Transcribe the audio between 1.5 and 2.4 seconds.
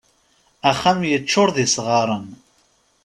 d isɣaren.